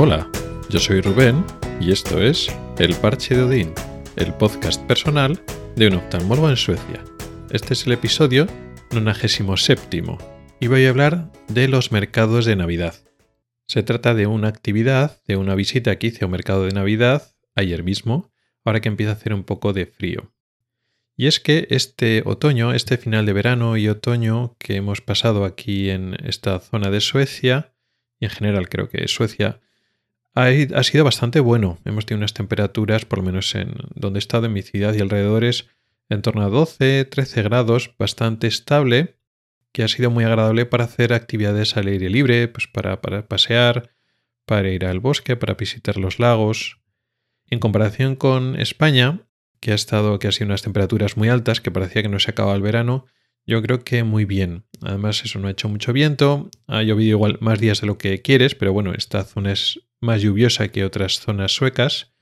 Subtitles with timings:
[0.00, 0.30] Hola,
[0.70, 1.44] yo soy Rubén
[1.80, 2.46] y esto es
[2.78, 3.72] El Parche de Odín,
[4.14, 5.42] el podcast personal
[5.74, 7.02] de un oftalmólogo en Suecia.
[7.50, 8.46] Este es el episodio
[8.92, 10.04] 97
[10.60, 12.94] y voy a hablar de los mercados de Navidad.
[13.66, 17.34] Se trata de una actividad, de una visita que hice a un mercado de Navidad
[17.56, 18.30] ayer mismo,
[18.64, 20.32] ahora que empieza a hacer un poco de frío.
[21.16, 25.90] Y es que este otoño, este final de verano y otoño que hemos pasado aquí
[25.90, 27.74] en esta zona de Suecia,
[28.20, 29.60] y en general creo que Suecia,
[30.38, 31.78] ha, sido bastante bueno.
[31.84, 35.00] Hemos tenido unas temperaturas, por lo menos en donde he estado en mi ciudad y
[35.00, 35.68] alrededores,
[36.08, 39.16] en torno a 12, 13 grados, bastante estable,
[39.72, 43.90] que ha sido muy agradable para hacer actividades al aire libre, pues para, para pasear,
[44.46, 46.78] para ir al bosque, para visitar los lagos.
[47.50, 49.26] En comparación con España,
[49.60, 52.30] que ha estado, que ha sido unas temperaturas muy altas, que parecía que no se
[52.30, 53.06] acababa el verano,
[53.44, 54.64] yo creo que muy bien.
[54.82, 58.22] Además, eso no ha hecho mucho viento, ha llovido igual más días de lo que
[58.22, 62.14] quieres, pero bueno, esta zona es más lluviosa que otras zonas suecas.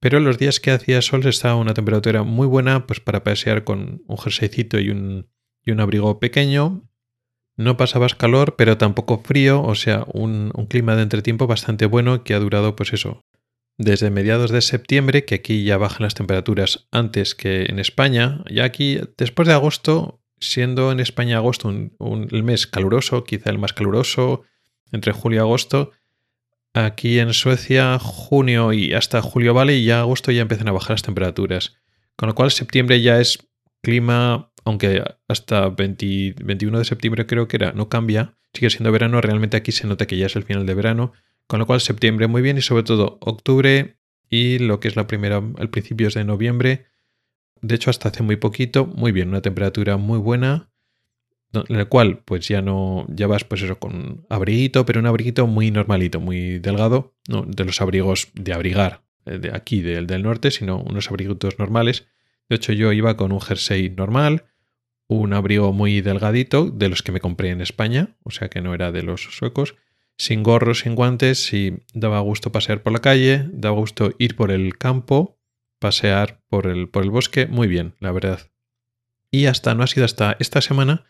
[0.00, 4.02] Pero los días que hacía sol estaba una temperatura muy buena, pues para pasear con
[4.06, 5.28] un jerseycito y un,
[5.64, 6.88] y un abrigo pequeño.
[7.56, 12.22] No pasabas calor, pero tampoco frío, o sea, un, un clima de entretiempo bastante bueno
[12.22, 13.24] que ha durado, pues eso,
[13.78, 18.44] desde mediados de septiembre, que aquí ya bajan las temperaturas antes que en España.
[18.48, 23.58] Ya aquí, después de agosto, siendo en España agosto un, el mes caluroso, quizá el
[23.58, 24.42] más caluroso,
[24.92, 25.92] entre julio y agosto,
[26.86, 30.92] aquí en Suecia, junio y hasta julio vale, y ya agosto ya empiezan a bajar
[30.92, 31.76] las temperaturas.
[32.16, 33.38] Con lo cual, septiembre ya es
[33.82, 39.56] clima, aunque hasta 21 de septiembre creo que era, no cambia, sigue siendo verano, realmente
[39.56, 41.12] aquí se nota que ya es el final de verano
[41.48, 43.98] con lo cual septiembre muy bien y sobre todo octubre
[44.30, 46.86] y lo que es la primera, al principios de noviembre.
[47.62, 50.70] De hecho, hasta hace muy poquito, muy bien, una temperatura muy buena,
[51.52, 55.46] en la cual pues ya no, ya vas pues eso con abriguito, pero un abriguito
[55.46, 60.22] muy normalito, muy delgado, no de los abrigos de abrigar eh, de aquí del, del
[60.22, 62.06] norte, sino unos abriguitos normales.
[62.48, 64.44] De hecho, yo iba con un jersey normal,
[65.06, 68.74] un abrigo muy delgadito, de los que me compré en España, o sea que no
[68.74, 69.74] era de los suecos,
[70.18, 74.50] sin gorro, sin guantes y daba gusto pasear por la calle, daba gusto ir por
[74.50, 75.38] el campo,
[75.78, 78.50] pasear por el, por el bosque, muy bien, la verdad.
[79.30, 81.06] Y hasta, no ha sido hasta esta semana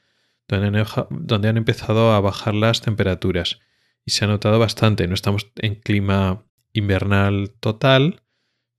[0.49, 3.61] donde han, empezado a bajar las temperaturas.
[4.05, 8.23] Y se ha notado bastante, no estamos en clima invernal total,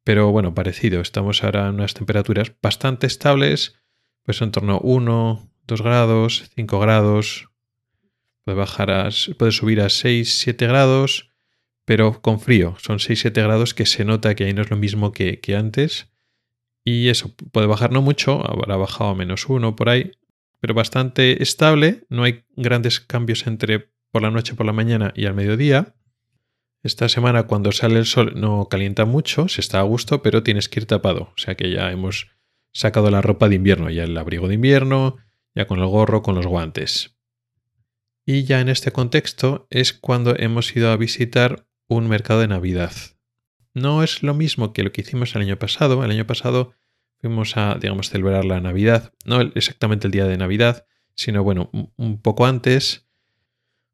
[0.04, 1.02] pero bueno, parecido.
[1.02, 3.76] Estamos ahora en unas temperaturas bastante estables,
[4.24, 7.50] pues en torno a 1, 2 grados, 5 grados,
[8.50, 11.30] Puede, bajar a, puede subir a 6-7 grados,
[11.86, 12.76] pero con frío.
[12.80, 16.10] Son 6-7 grados que se nota que ahí no es lo mismo que, antes.
[16.84, 20.14] Y eso puede bajar no mucho, habrá bajado a menos 1 por ahí,
[20.60, 22.06] pero bastante estable.
[22.10, 25.96] No hay grandes cambios entre por la noche, por la mañana y al mediodía.
[26.82, 30.70] Esta semana cuando sale el sol no calienta mucho, se está a gusto, pero tienes
[30.70, 31.34] que ir tapado.
[31.36, 32.28] O sea que ya hemos
[32.72, 35.18] sacado la ropa de invierno, ya el abrigo de invierno,
[35.56, 37.18] ya con el gorro, con los guantes.
[38.26, 42.94] Y ya en este contexto es cuando hemos ido a visitar un mercado de Navidad.
[43.74, 46.04] No es lo mismo que lo que hicimos el año pasado.
[46.04, 46.74] El año pasado
[47.22, 49.14] fuimos a, digamos, celebrar la Navidad.
[49.26, 50.86] No exactamente el día de Navidad,
[51.16, 53.08] sino, bueno, un poco antes.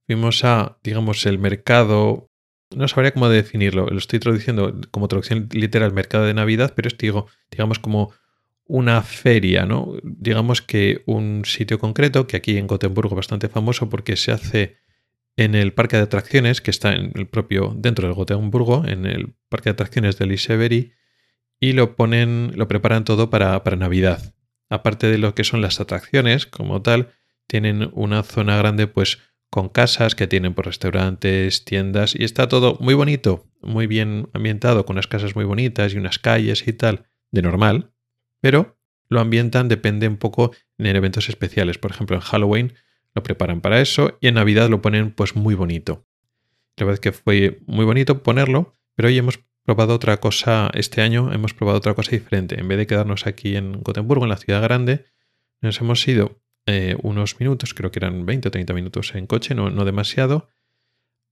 [0.07, 2.29] Fuimos a, digamos, el mercado.
[2.75, 3.87] No sabría cómo definirlo.
[3.87, 8.13] Lo estoy traduciendo como traducción literal mercado de Navidad, pero es, digo, digamos, como
[8.67, 9.93] una feria, ¿no?
[10.03, 14.77] Digamos que un sitio concreto, que aquí en Gotemburgo bastante famoso porque se hace
[15.37, 19.35] en el parque de atracciones, que está en el propio, dentro del Gotemburgo, en el
[19.49, 20.93] parque de atracciones de Liseberry,
[21.59, 24.33] y lo ponen, lo preparan todo para, para Navidad.
[24.69, 27.13] Aparte de lo que son las atracciones como tal,
[27.47, 32.77] tienen una zona grande pues con casas que tienen por restaurantes, tiendas y está todo
[32.81, 37.05] muy bonito, muy bien ambientado, con unas casas muy bonitas y unas calles y tal,
[37.31, 37.91] de normal,
[38.41, 38.77] pero
[39.07, 41.77] lo ambientan depende un poco en eventos especiales.
[41.77, 42.73] Por ejemplo, en Halloween
[43.13, 46.05] lo preparan para eso y en Navidad lo ponen pues muy bonito.
[46.77, 51.01] La verdad es que fue muy bonito ponerlo, pero hoy hemos probado otra cosa, este
[51.01, 52.59] año hemos probado otra cosa diferente.
[52.59, 55.05] En vez de quedarnos aquí en Gotemburgo, en la ciudad grande,
[55.61, 59.55] nos hemos ido eh, unos minutos, creo que eran 20 o 30 minutos en coche,
[59.55, 60.47] no, demasiado,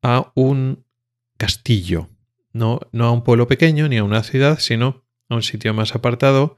[0.02, 0.86] a un
[1.38, 2.10] castillo.
[2.52, 5.96] No, no a un pueblo pequeño ni a una ciudad, sino a un sitio más
[5.96, 6.58] apartado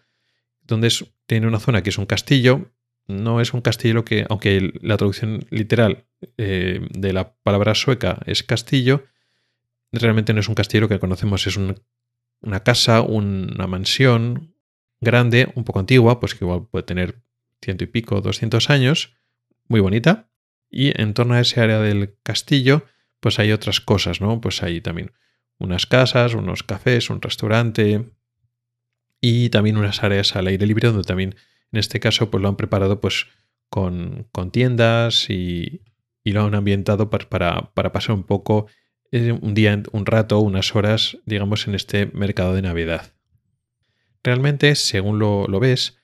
[0.62, 0.92] donde
[1.26, 2.72] tiene una zona que es un castillo.
[3.08, 6.08] No es un castillo que, aunque la traducción literal
[6.38, 9.06] eh, de la palabra sueca es castillo,
[10.00, 14.56] realmente no es un castillo que conocemos, es una casa, una mansión
[15.02, 17.24] grande, un poco antigua, pues que igual puede tener
[17.62, 19.16] ciento y pico, doscientos años,
[19.68, 20.30] muy bonita.
[20.70, 22.86] Y en torno a ese área del castillo,
[23.20, 24.42] pues hay otras cosas, ¿no?
[24.42, 25.14] Pues hay también
[25.58, 28.06] unas casas, unos cafés, un restaurante
[29.22, 31.36] y también unas áreas al aire libre donde también
[31.72, 33.28] en este caso pues lo han preparado pues
[33.70, 35.82] con, con tiendas y,
[36.24, 38.68] y, lo han ambientado para, para, para pasar un poco
[39.42, 43.14] un día, un rato, unas horas, digamos, en este mercado de Navidad.
[44.24, 45.98] Realmente, según lo, lo ves,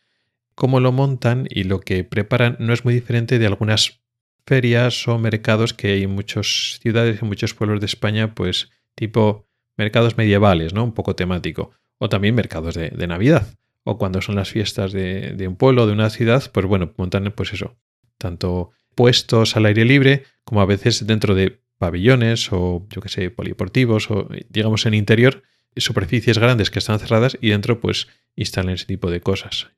[0.56, 4.02] cómo lo montan y lo que preparan no es muy diferente de algunas
[4.46, 9.48] ferias o mercados que hay en muchas ciudades, en muchos pueblos de España, pues tipo
[9.78, 10.84] mercados medievales, ¿no?
[10.84, 11.72] Un poco temático.
[11.98, 13.56] O también mercados de, Navidad.
[13.84, 17.32] O cuando son las fiestas de, de un pueblo, de una ciudad, pues bueno, montan
[17.36, 17.78] pues eso.
[18.18, 23.32] Tanto puestos al aire libre como a veces dentro de pabellones o yo que sé,
[23.32, 25.42] polideportivos o digamos en interior,
[25.76, 29.70] superficies grandes que están cerradas y dentro pues instalan ese tipo de cosas.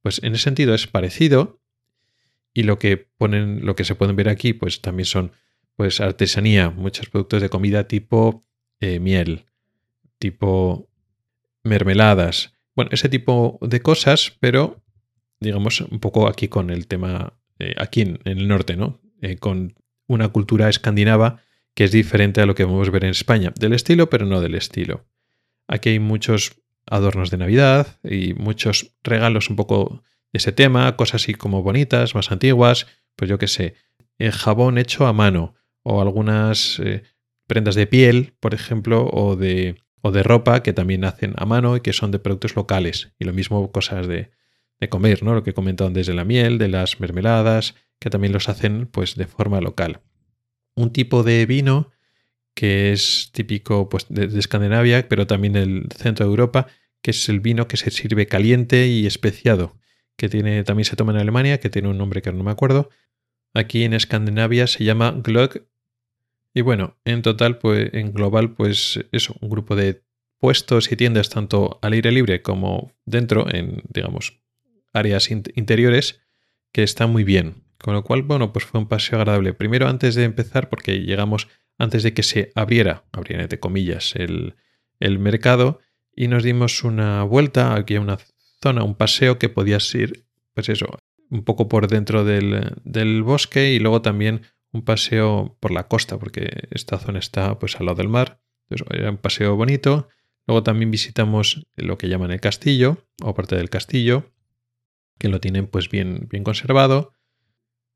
[0.00, 1.60] Pues en ese sentido es parecido
[2.54, 5.32] y lo que ponen, lo que se pueden ver aquí, pues también son
[5.76, 8.46] pues artesanía, muchos productos de comida tipo
[8.80, 9.44] eh, miel,
[10.18, 10.88] tipo
[11.64, 14.82] mermeladas, bueno, ese tipo de cosas, pero
[15.38, 19.00] digamos un poco aquí con el tema, eh, aquí en, el norte, ¿no?
[19.20, 19.74] Eh, con
[20.14, 21.40] una cultura escandinava
[21.74, 24.40] que es diferente a lo que vamos a ver en España, del estilo, pero no
[24.40, 25.06] del estilo.
[25.68, 26.52] Aquí hay muchos
[26.86, 32.14] adornos de Navidad y muchos regalos un poco de ese tema, cosas así como bonitas,
[32.14, 32.86] más antiguas,
[33.16, 33.74] pues yo qué sé,
[34.18, 37.02] eh, jabón hecho a mano o algunas eh,
[37.46, 41.76] prendas de piel, por ejemplo, o de, o de ropa que también hacen a mano
[41.76, 43.12] y que son de productos locales.
[43.18, 44.30] Y lo mismo cosas de,
[44.80, 45.34] de comer, ¿no?
[45.34, 49.26] Lo que comentaban desde la miel, de las mermeladas, que también los hacen pues de
[49.26, 50.00] forma local.
[50.74, 51.92] Un tipo de vino
[52.52, 56.66] que es típico pues, de, Escandinavia, pero también el centro de Europa,
[57.00, 59.78] que es el vino que se sirve caliente y especiado,
[60.16, 62.90] que tiene, también se toma en Alemania, que tiene un nombre que no me acuerdo.
[63.54, 65.68] Aquí en Escandinavia se llama Glögg.
[66.52, 70.02] Y bueno, en total, pues en global, pues eso, un grupo de
[70.38, 74.42] puestos y tiendas tanto al aire libre como dentro, en, digamos,
[74.92, 76.20] áreas interiores,
[76.72, 77.62] que está muy bien.
[77.82, 79.54] Con lo cual, bueno, pues fue un paseo agradable.
[79.54, 81.48] Primero, antes de empezar, porque llegamos
[81.78, 84.54] antes de que se abriera, abriera entre comillas, el,
[85.18, 85.80] mercado
[86.14, 88.18] y nos dimos una vuelta, aquí a una
[88.62, 90.86] zona, un paseo que podías ir, pues eso,
[91.28, 96.18] un poco por dentro del, del, bosque y luego también un paseo por la costa,
[96.18, 98.40] porque esta zona está pues al lado del mar.
[98.70, 100.08] Entonces, era un paseo bonito.
[100.46, 104.30] Luego también visitamos lo que llaman el castillo, o parte del castillo,
[105.18, 107.12] que lo tienen pues bien, bien conservado.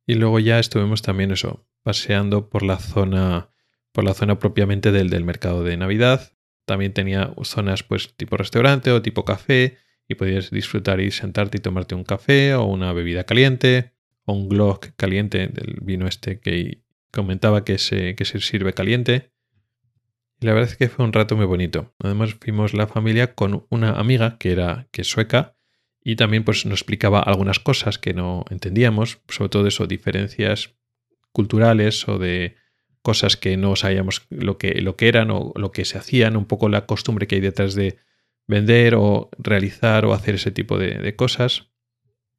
[0.06, 3.50] Y luego ya estuvimos también eso, paseando por la zona
[3.97, 6.32] por la zona propiamente del, del mercado de Navidad.
[6.67, 11.61] También tenía zonas pues tipo restaurante o tipo café y podías disfrutar y sentarte y
[11.61, 13.94] tomarte un café o una bebida caliente
[14.26, 19.32] o un glog caliente del vino este que comentaba que se, que se sirve caliente.
[20.41, 21.94] Y la verdad es que fue un rato muy bonito.
[21.99, 25.56] Además fuimos la familia con una amiga que era que es sueca
[26.08, 30.76] y también pues nos explicaba algunas cosas que no entendíamos, sobre todo eso, diferencias
[31.32, 32.55] culturales o de
[33.03, 36.44] cosas que no sabíamos lo que, lo que eran o lo que se hacían, un
[36.44, 37.99] poco la costumbre que hay detrás de
[38.47, 41.71] vender o realizar o hacer ese tipo de, cosas.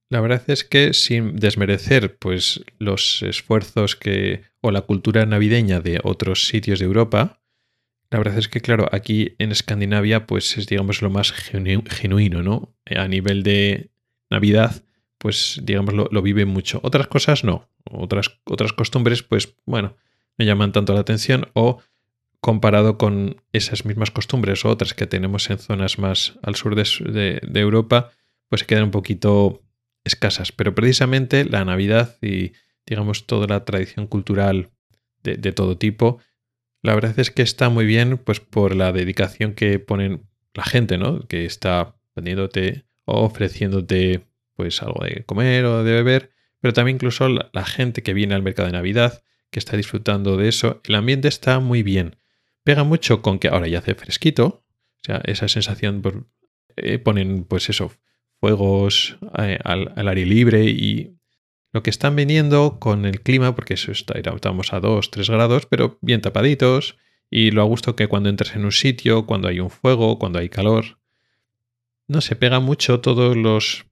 [0.09, 5.99] La verdad es que sin desmerecer pues, los esfuerzos que, o la cultura navideña de
[6.05, 7.41] otros sitios de Europa,
[8.09, 12.73] la verdad es que, claro, aquí en Escandinavia, pues es, digamos, lo más genuino, ¿no?
[12.85, 13.91] A nivel de
[14.29, 14.83] Navidad,
[15.17, 16.79] pues, digamos, lo, lo vive mucho.
[16.83, 17.69] Otras cosas no.
[17.91, 19.97] Otras, otras costumbres, pues, bueno,
[20.37, 21.81] me llaman tanto la atención o
[22.39, 27.41] comparado con esas mismas costumbres o otras que tenemos en zonas más al sur de,
[27.55, 28.11] Europa,
[28.47, 29.63] pues se quedan un poquito
[30.03, 30.51] escasas.
[30.51, 32.53] Pero precisamente la Navidad y
[32.85, 34.69] digamos toda la tradición cultural
[35.23, 36.19] de, de, todo tipo,
[36.81, 40.97] la verdad es que está muy bien pues por la dedicación que ponen la gente,
[40.97, 41.27] ¿no?
[41.27, 46.31] Que está vendiéndote o ofreciéndote pues algo de comer o de beber,
[46.61, 50.49] pero también incluso la gente que viene al mercado de Navidad que está disfrutando de
[50.49, 50.81] eso.
[50.85, 52.17] El ambiente está muy bien.
[52.63, 54.65] Pega mucho con que ahora ya hace fresquito.
[54.97, 56.01] O sea, esa sensación
[56.75, 57.91] eh, ponen pues eso,
[58.39, 61.16] fuegos eh, al, aire libre y
[61.73, 65.65] lo que están viniendo con el clima, porque eso está, estamos a 2, 3 grados,
[65.65, 66.97] pero bien tapaditos.
[67.29, 70.39] Y lo a gusto que cuando entres en un sitio, cuando hay un fuego, cuando
[70.39, 70.97] hay calor,
[72.07, 73.85] no se pega mucho todos los,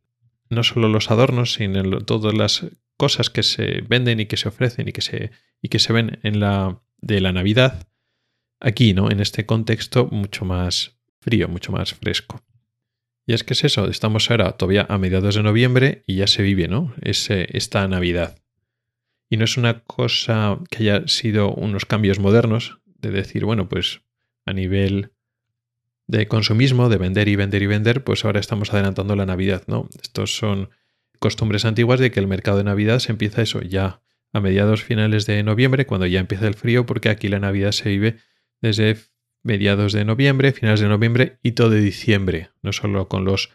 [0.50, 2.66] no solo los adornos, sino todas las
[2.98, 6.20] cosas que se venden y que se ofrecen y que se, y que se ven
[6.24, 7.88] en la de la Navidad,
[8.60, 9.12] aquí, ¿no?
[9.12, 12.42] En este contexto mucho más frío, mucho más fresco.
[13.28, 16.44] Y es que es eso, estamos ahora todavía a mediados de noviembre y ya se
[16.44, 16.94] vive, ¿no?
[17.02, 18.38] Ese, esta Navidad.
[19.30, 24.02] Y no es una cosa que haya sido unos cambios modernos, de decir, bueno, pues
[24.46, 25.12] a nivel
[26.08, 29.90] de consumismo, de vender y vender y vender, pues ahora estamos adelantando la Navidad, ¿no?
[30.02, 30.70] Estos son
[31.20, 34.02] costumbres antiguas de que el mercado de Navidad se empieza eso ya
[34.32, 37.90] a mediados finales de noviembre, cuando ya empieza el frío, porque aquí la Navidad se
[37.90, 38.18] vive
[38.62, 38.98] desde
[39.46, 43.52] mediados de noviembre, finales de noviembre y todo de diciembre, no solo con los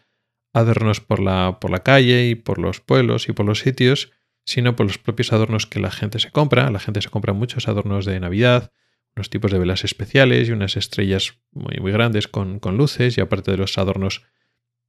[0.52, 4.12] adornos por la, por la calle y por los pueblos y por los sitios,
[4.44, 6.70] sino por los propios adornos que la gente se compra.
[6.70, 8.72] La gente se compra muchos adornos de Navidad,
[9.16, 13.20] unos tipos de velas especiales y unas estrellas muy, muy grandes con, con luces y
[13.20, 14.22] aparte de los adornos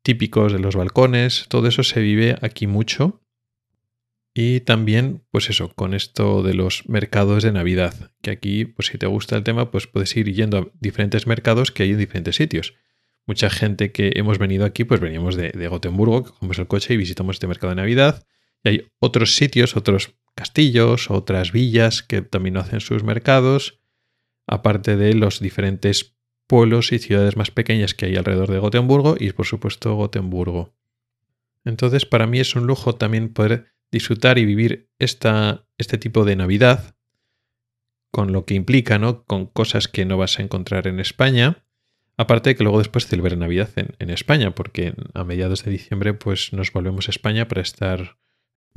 [0.03, 3.21] típicos de los balcones, todo eso se vive aquí mucho.
[4.33, 8.97] Y también, pues eso, con esto de los mercados de Navidad, que aquí, pues si
[8.97, 12.37] te gusta el tema, pues puedes ir yendo a diferentes mercados que hay en diferentes
[12.37, 12.75] sitios.
[13.27, 16.97] Mucha gente que hemos venido aquí, pues veníamos de, de Gotemburgo, cogemos el coche y
[16.97, 18.25] visitamos este mercado de Navidad.
[18.63, 23.81] Y hay otros sitios, otros castillos, otras villas que también hacen sus mercados,
[24.47, 26.15] aparte de los diferentes
[26.47, 30.73] pueblos y ciudades más pequeñas que hay alrededor de Gotemburgo y por supuesto Gotemburgo.
[31.63, 36.95] Entonces para mí es un lujo también poder disfrutar y vivir este tipo de Navidad
[38.11, 39.23] con lo que implica, ¿no?
[39.23, 41.63] Con cosas que no vas a encontrar en España.
[42.17, 46.13] Aparte de que luego después celebrar Navidad en, en, España, porque a mediados de diciembre
[46.13, 48.17] pues nos volvemos a España para estar,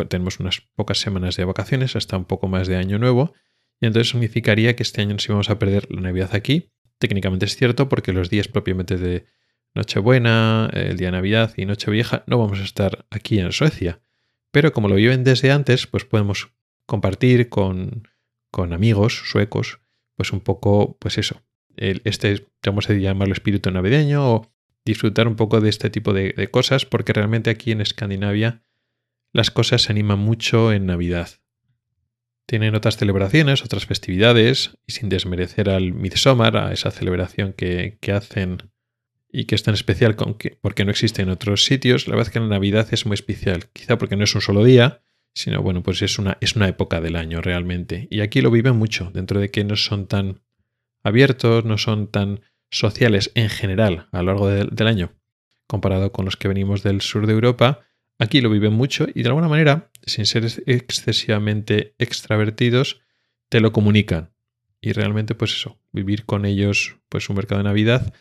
[0.08, 3.34] tenemos unas pocas semanas de vacaciones, hasta un poco más de año nuevo,
[3.80, 7.56] y entonces significaría que este año nos íbamos a perder la Navidad aquí, técnicamente es
[7.56, 9.26] cierto porque los días propiamente de
[9.74, 14.00] Nochebuena, el día de Navidad y Nochevieja no vamos a estar aquí en Suecia.
[14.54, 16.52] Pero como lo viven desde antes, pues podemos
[16.86, 18.06] compartir con,
[18.52, 19.80] con amigos suecos,
[20.14, 21.42] pues un poco, pues eso,
[21.76, 26.48] el, este, vamos a llamarlo espíritu navideño o disfrutar un poco de este tipo de,
[26.52, 28.62] cosas, porque realmente aquí en Escandinavia
[29.32, 31.30] las cosas se animan mucho en Navidad.
[32.46, 38.70] Tienen otras celebraciones, otras festividades, y sin desmerecer al Midsommar, a esa celebración que, hacen
[39.34, 40.16] y que es tan especial
[40.60, 43.66] porque no existe en otros sitios, la verdad es que la Navidad es muy especial,
[43.72, 45.02] quizá porque no es un solo día,
[45.34, 48.06] sino bueno, pues es una, es una época del año realmente.
[48.10, 50.42] Y aquí lo viven mucho, dentro de que no son tan
[51.02, 55.12] abiertos, no son tan sociales en general a lo largo del año,
[55.66, 57.80] comparado con los que venimos del sur de Europa,
[58.20, 63.00] aquí lo viven mucho y de alguna manera sin ser excesivamente extravertidos,
[63.48, 64.30] te lo comunican.
[64.80, 68.12] Y realmente, pues eso, vivir con ellos, pues un mercado de Navidad,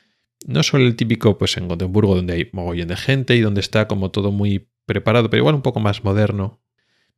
[0.46, 3.88] no solo el típico, pues en Gotemburgo, donde hay mogollón de gente y donde está
[3.88, 6.62] como todo muy preparado, pero igual un poco más moderno.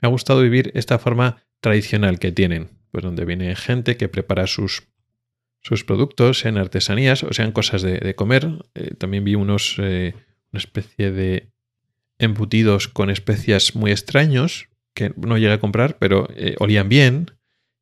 [0.01, 4.47] Me ha gustado vivir esta forma tradicional que tienen, pues donde viene gente que prepara
[4.47, 4.83] sus,
[5.61, 8.47] sus productos en artesanías, o sean cosas de, comer.
[8.75, 10.13] Eh, también vi unos, eh,
[10.51, 11.51] una especie de
[12.19, 17.31] embutidos con especias muy extraños que no llegué a comprar, pero eh, olían bien.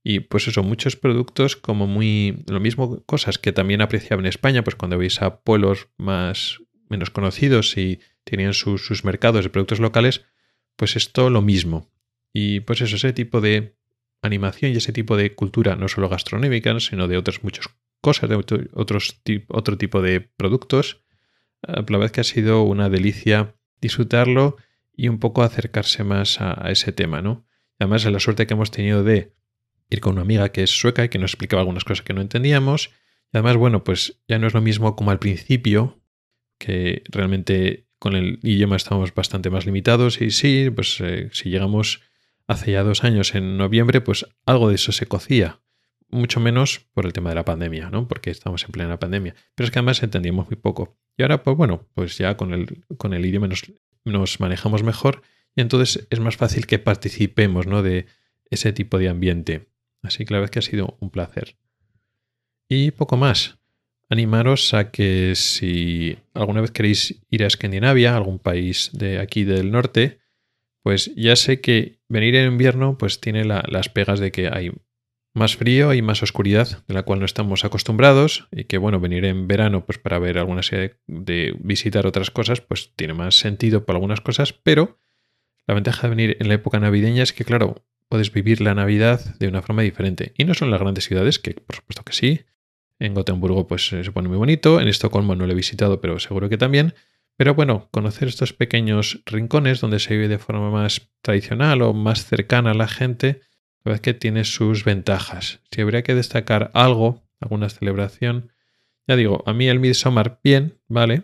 [0.03, 2.43] Y pues eso, muchos productos como muy...
[2.47, 7.09] Lo mismo, cosas que también apreciaba en España, pues cuando veis a pueblos más menos
[7.09, 10.25] conocidos y tenían sus mercados de productos locales,
[10.75, 11.89] pues esto lo mismo.
[12.33, 13.77] Y pues eso, ese tipo de
[14.21, 17.69] animación y ese tipo de cultura, no solo gastronómica, sino de otras muchas
[18.01, 21.03] cosas, de otros, otro tipo de productos,
[21.61, 24.57] la verdad que ha sido una delicia disfrutarlo
[24.95, 27.45] y un poco acercarse más a, ese tema, ¿no?
[27.79, 29.33] Además, la suerte que hemos tenido de
[29.95, 32.21] ir con una amiga que es sueca y que nos explicaba algunas cosas que no
[32.21, 32.91] entendíamos.
[33.31, 36.01] Y además, bueno, pues ya no es lo mismo como al principio,
[36.57, 40.21] que realmente con el idioma estamos bastante más limitados.
[40.21, 42.01] Y sí, pues eh, si llegamos
[42.47, 45.61] hace ya dos años en noviembre, pues algo de eso se cocía.
[46.09, 48.07] Mucho menos por el tema de la pandemia, ¿no?
[48.07, 49.35] Porque estamos en plena pandemia.
[49.55, 50.97] Pero es que además entendíamos muy poco.
[51.17, 53.47] Y ahora, pues bueno, pues ya con el, con el idioma
[54.05, 55.21] nos, manejamos mejor
[55.55, 57.83] y entonces es más fácil que participemos ¿no?
[57.83, 58.07] de
[58.49, 59.69] ese tipo de ambiente.
[60.03, 61.55] Así que la verdad que ha sido un placer.
[62.69, 63.57] Y poco más.
[64.09, 69.71] Animaros a que si alguna vez queréis ir a Escandinavia, algún país de aquí del
[69.71, 70.19] norte,
[70.83, 74.71] pues ya sé que venir en invierno pues tiene las pegas de que hay
[75.33, 79.25] más frío y más oscuridad, de la cual no estamos acostumbrados, y que bueno, venir
[79.25, 83.85] en verano pues para ver alguna serie de visitar otras cosas, pues tiene más sentido
[83.85, 84.99] para algunas cosas, pero
[85.65, 89.35] la ventaja de venir en la época navideña es que, claro, puedes vivir la Navidad
[89.39, 90.33] de una forma diferente.
[90.37, 92.41] Y no son las grandes ciudades, que por supuesto que sí.
[92.99, 96.49] En Gotemburgo pues se pone muy bonito, en Estocolmo no lo he visitado, pero seguro
[96.49, 96.93] que también.
[97.35, 102.25] Pero bueno, conocer estos pequeños rincones donde se vive de forma más tradicional o más
[102.25, 103.41] cercana a la gente,
[103.83, 105.59] la verdad es que tiene sus ventajas.
[105.71, 108.51] Si habría que destacar algo, alguna celebración,
[109.07, 111.23] ya digo, a mí el Midsommar, bien, vale.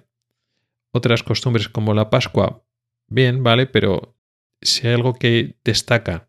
[0.91, 2.63] Otras costumbres como la Pascua,
[3.07, 4.17] bien, vale, pero
[4.61, 6.28] si hay algo que destaca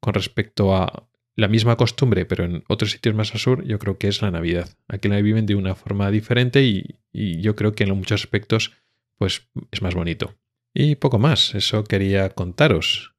[0.00, 3.96] con respecto a la misma costumbre, pero en otros sitios más al sur, yo creo
[3.96, 4.68] que es la Navidad.
[4.88, 8.72] Aquí la viven de una forma diferente y, yo creo que en muchos aspectos
[9.16, 10.34] pues es más bonito.
[10.74, 13.14] Y poco más, eso quería contaros.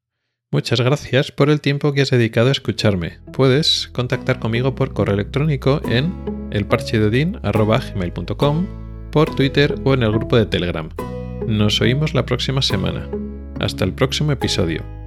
[0.51, 3.19] Muchas gracias por el tiempo que has dedicado a escucharme.
[3.31, 6.13] Puedes contactar conmigo por correo electrónico en
[6.51, 8.67] elparchedodin.com,
[9.11, 10.89] por Twitter o en el grupo de Telegram.
[11.47, 13.09] Nos oímos la próxima semana.
[13.59, 14.98] Hasta el próximo episodio.